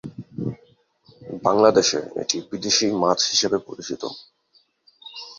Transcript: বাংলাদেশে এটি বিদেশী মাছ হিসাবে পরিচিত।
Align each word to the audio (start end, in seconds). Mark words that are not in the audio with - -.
বাংলাদেশে 1.43 1.99
এটি 2.21 2.37
বিদেশী 2.49 2.85
মাছ 3.01 3.19
হিসাবে 3.31 3.57
পরিচিত। 3.67 4.03